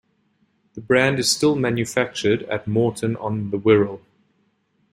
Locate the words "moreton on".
2.67-3.51